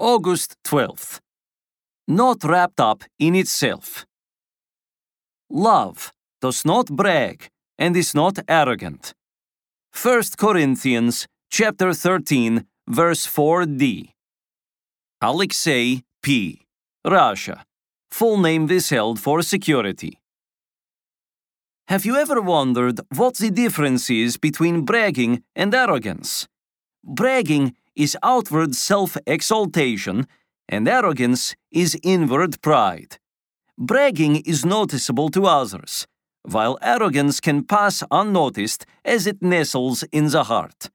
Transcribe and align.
August 0.00 0.56
12th. 0.64 1.20
Not 2.08 2.42
wrapped 2.42 2.80
up 2.80 3.04
in 3.18 3.34
itself. 3.34 4.06
Love 5.50 6.10
does 6.40 6.64
not 6.64 6.86
brag 6.86 7.48
and 7.78 7.94
is 7.94 8.14
not 8.14 8.38
arrogant. 8.48 9.12
1 10.02 10.22
Corinthians 10.38 11.26
chapter 11.50 11.92
13 11.92 12.64
verse 12.88 13.26
4d. 13.26 14.12
Alexei 15.20 16.02
P. 16.22 16.62
Russia. 17.04 17.62
Full 18.10 18.38
name 18.38 18.66
withheld 18.66 19.20
for 19.20 19.42
security. 19.42 20.18
Have 21.88 22.06
you 22.06 22.16
ever 22.16 22.40
wondered 22.40 23.00
what 23.14 23.36
the 23.36 23.50
difference 23.50 24.08
is 24.08 24.38
between 24.38 24.86
bragging 24.86 25.42
and 25.54 25.74
arrogance? 25.74 26.48
Bragging 27.04 27.74
is 27.96 28.16
outward 28.22 28.74
self 28.74 29.16
exaltation, 29.26 30.26
and 30.68 30.88
arrogance 30.88 31.54
is 31.70 31.98
inward 32.02 32.60
pride. 32.62 33.18
Bragging 33.78 34.36
is 34.44 34.64
noticeable 34.64 35.30
to 35.30 35.46
others, 35.46 36.06
while 36.42 36.78
arrogance 36.82 37.40
can 37.40 37.64
pass 37.64 38.02
unnoticed 38.10 38.86
as 39.04 39.26
it 39.26 39.42
nestles 39.42 40.04
in 40.12 40.28
the 40.28 40.44
heart. 40.44 40.90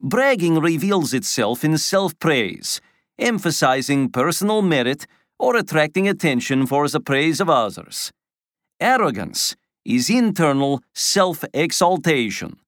Bragging 0.00 0.58
reveals 0.58 1.14
itself 1.14 1.64
in 1.64 1.78
self 1.78 2.18
praise, 2.18 2.80
emphasizing 3.18 4.10
personal 4.10 4.62
merit 4.62 5.06
or 5.38 5.56
attracting 5.56 6.08
attention 6.08 6.66
for 6.66 6.88
the 6.88 7.00
praise 7.00 7.40
of 7.40 7.48
others. 7.48 8.12
Arrogance 8.80 9.56
is 9.84 10.10
internal 10.10 10.82
self 10.94 11.44
exaltation. 11.54 12.58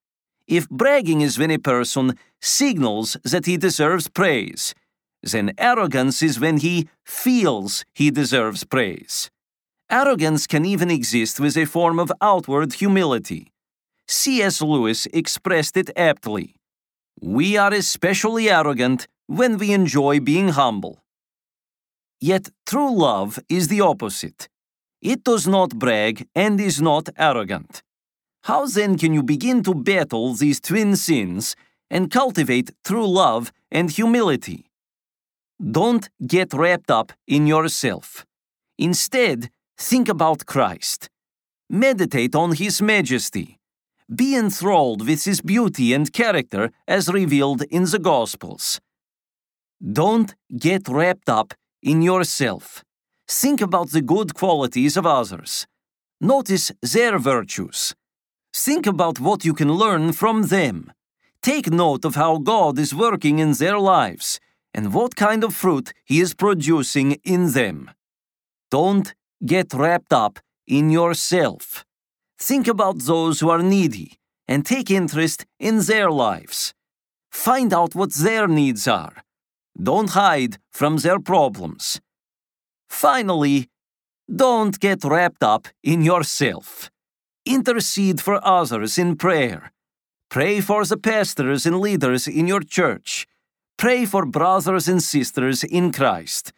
If 0.48 0.66
bragging 0.70 1.20
is 1.20 1.38
when 1.38 1.50
a 1.50 1.58
person 1.58 2.18
signals 2.40 3.18
that 3.22 3.44
he 3.44 3.58
deserves 3.58 4.08
praise, 4.08 4.74
then 5.22 5.52
arrogance 5.58 6.22
is 6.22 6.40
when 6.40 6.56
he 6.56 6.88
feels 7.04 7.84
he 7.94 8.10
deserves 8.10 8.64
praise. 8.64 9.30
Arrogance 9.90 10.46
can 10.46 10.64
even 10.64 10.90
exist 10.90 11.38
with 11.38 11.56
a 11.56 11.66
form 11.66 11.98
of 11.98 12.10
outward 12.22 12.72
humility. 12.74 13.52
C.S. 14.06 14.62
Lewis 14.62 15.06
expressed 15.12 15.76
it 15.76 15.90
aptly 15.96 16.54
We 17.20 17.58
are 17.58 17.74
especially 17.74 18.48
arrogant 18.48 19.06
when 19.26 19.58
we 19.58 19.72
enjoy 19.72 20.18
being 20.20 20.48
humble. 20.48 21.02
Yet 22.20 22.48
true 22.64 22.94
love 22.96 23.38
is 23.50 23.68
the 23.68 23.82
opposite. 23.82 24.48
It 25.02 25.24
does 25.24 25.46
not 25.46 25.78
brag 25.78 26.26
and 26.34 26.58
is 26.58 26.80
not 26.80 27.10
arrogant. 27.18 27.82
How 28.48 28.64
then 28.64 28.96
can 28.96 29.12
you 29.12 29.22
begin 29.22 29.62
to 29.64 29.74
battle 29.74 30.32
these 30.32 30.58
twin 30.58 30.96
sins 30.96 31.54
and 31.90 32.10
cultivate 32.10 32.70
true 32.82 33.06
love 33.06 33.52
and 33.70 33.90
humility? 33.90 34.70
Don't 35.60 36.08
get 36.26 36.54
wrapped 36.54 36.90
up 36.90 37.12
in 37.26 37.46
yourself. 37.46 38.24
Instead, 38.78 39.50
think 39.76 40.08
about 40.08 40.46
Christ. 40.46 41.10
Meditate 41.68 42.34
on 42.34 42.54
His 42.54 42.80
majesty. 42.80 43.58
Be 44.08 44.34
enthralled 44.34 45.06
with 45.06 45.26
His 45.26 45.42
beauty 45.42 45.92
and 45.92 46.10
character 46.10 46.70
as 46.86 47.12
revealed 47.12 47.64
in 47.64 47.84
the 47.84 47.98
Gospels. 47.98 48.80
Don't 50.00 50.34
get 50.56 50.88
wrapped 50.88 51.28
up 51.28 51.52
in 51.82 52.00
yourself. 52.00 52.82
Think 53.28 53.60
about 53.60 53.90
the 53.90 54.00
good 54.00 54.32
qualities 54.32 54.96
of 54.96 55.04
others. 55.04 55.66
Notice 56.18 56.72
their 56.80 57.18
virtues. 57.18 57.94
Think 58.54 58.86
about 58.86 59.20
what 59.20 59.44
you 59.44 59.54
can 59.54 59.72
learn 59.72 60.12
from 60.12 60.44
them. 60.44 60.92
Take 61.42 61.70
note 61.70 62.04
of 62.04 62.14
how 62.14 62.38
God 62.38 62.78
is 62.78 62.94
working 62.94 63.38
in 63.38 63.52
their 63.52 63.78
lives 63.78 64.40
and 64.74 64.92
what 64.92 65.16
kind 65.16 65.44
of 65.44 65.54
fruit 65.54 65.92
He 66.04 66.20
is 66.20 66.34
producing 66.34 67.12
in 67.24 67.52
them. 67.52 67.90
Don't 68.70 69.14
get 69.44 69.72
wrapped 69.72 70.12
up 70.12 70.38
in 70.66 70.90
yourself. 70.90 71.84
Think 72.38 72.68
about 72.68 73.00
those 73.00 73.40
who 73.40 73.50
are 73.50 73.62
needy 73.62 74.18
and 74.46 74.64
take 74.64 74.90
interest 74.90 75.46
in 75.58 75.80
their 75.80 76.10
lives. 76.10 76.74
Find 77.30 77.72
out 77.72 77.94
what 77.94 78.14
their 78.14 78.46
needs 78.48 78.88
are. 78.88 79.14
Don't 79.80 80.10
hide 80.10 80.58
from 80.70 80.96
their 80.98 81.20
problems. 81.20 82.00
Finally, 82.88 83.68
don't 84.34 84.78
get 84.80 85.04
wrapped 85.04 85.42
up 85.42 85.68
in 85.82 86.02
yourself. 86.02 86.90
Intercede 87.48 88.20
for 88.20 88.38
others 88.46 88.98
in 88.98 89.16
prayer. 89.16 89.72
Pray 90.28 90.60
for 90.60 90.84
the 90.84 90.98
pastors 90.98 91.64
and 91.64 91.80
leaders 91.80 92.28
in 92.28 92.46
your 92.46 92.60
church. 92.60 93.26
Pray 93.78 94.04
for 94.04 94.26
brothers 94.26 94.86
and 94.86 95.02
sisters 95.02 95.64
in 95.64 95.90
Christ. 95.90 96.52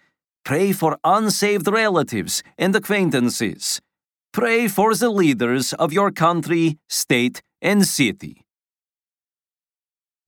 Pray 0.44 0.72
for 0.72 0.98
unsaved 1.04 1.68
relatives 1.68 2.42
and 2.58 2.74
acquaintances. 2.74 3.80
Pray 4.32 4.66
for 4.66 4.94
the 4.94 5.10
leaders 5.10 5.72
of 5.74 5.92
your 5.92 6.10
country, 6.10 6.78
state, 6.88 7.40
and 7.62 7.86
city. 7.86 8.42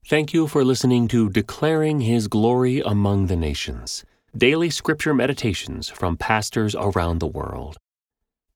Thank 0.06 0.32
you 0.32 0.46
for 0.46 0.64
listening 0.64 1.08
to 1.08 1.28
Declaring 1.28 2.02
His 2.02 2.28
Glory 2.28 2.80
Among 2.80 3.26
the 3.26 3.36
Nations 3.36 4.04
daily 4.36 4.70
scripture 4.70 5.12
meditations 5.12 5.90
from 5.90 6.16
pastors 6.16 6.74
around 6.74 7.18
the 7.18 7.26
world. 7.26 7.76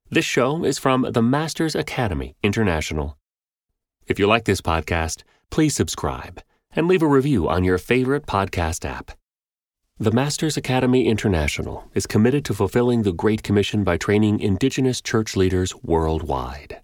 This 0.08 0.24
show 0.24 0.64
is 0.64 0.78
from 0.78 1.04
the 1.10 1.20
Masters 1.20 1.74
Academy 1.74 2.36
International. 2.40 3.18
If 4.06 4.20
you 4.20 4.28
like 4.28 4.44
this 4.44 4.60
podcast, 4.60 5.24
please 5.50 5.74
subscribe 5.74 6.40
and 6.76 6.86
leave 6.86 7.02
a 7.02 7.08
review 7.08 7.48
on 7.48 7.64
your 7.64 7.76
favorite 7.76 8.24
podcast 8.24 8.84
app. 8.84 9.10
The 9.98 10.12
Masters 10.12 10.56
Academy 10.56 11.08
International 11.08 11.90
is 11.92 12.06
committed 12.06 12.44
to 12.44 12.54
fulfilling 12.54 13.02
the 13.02 13.12
Great 13.12 13.42
Commission 13.42 13.82
by 13.82 13.96
training 13.96 14.38
Indigenous 14.38 15.00
church 15.00 15.34
leaders 15.34 15.74
worldwide. 15.82 16.82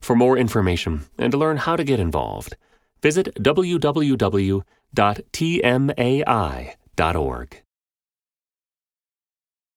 For 0.00 0.14
more 0.14 0.38
information 0.38 1.06
and 1.18 1.32
to 1.32 1.38
learn 1.38 1.56
how 1.56 1.74
to 1.74 1.82
get 1.82 1.98
involved, 1.98 2.56
visit 3.02 3.34
www.tmai.org. 3.40 4.62